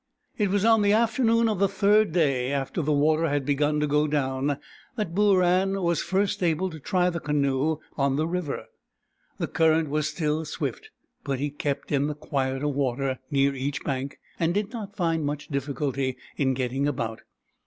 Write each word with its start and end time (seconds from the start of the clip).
It 0.35 0.49
was 0.49 0.65
on 0.65 0.81
the 0.81 0.93
afternoon 0.93 1.47
of 1.47 1.59
the 1.59 1.67
third 1.69 2.11
day 2.11 2.51
after 2.51 2.81
the 2.81 2.91
water 2.91 3.29
had 3.29 3.45
begun 3.45 3.79
to 3.81 3.85
go 3.85 4.07
down, 4.07 4.57
that 4.95 5.13
Booran 5.13 5.79
was 5.83 6.01
first 6.01 6.41
able 6.41 6.71
to 6.71 6.79
try 6.79 7.11
the 7.11 7.19
canoe 7.19 7.77
on 7.97 8.15
the 8.15 8.25
river. 8.25 8.65
The 9.37 9.45
cur 9.45 9.73
rent 9.73 9.89
was 9.91 10.07
still 10.09 10.43
swift, 10.43 10.89
but 11.23 11.37
he 11.37 11.51
kept 11.51 11.91
in 11.91 12.07
the 12.07 12.15
quieter 12.15 12.67
water 12.67 13.19
near 13.29 13.53
each 13.53 13.83
bank, 13.83 14.17
and 14.39 14.55
did 14.55 14.71
not 14.73 14.95
find 14.95 15.23
much 15.23 15.49
difficulty 15.49 16.17
in 16.35 16.55
getting 16.55 16.87
about. 16.87 17.21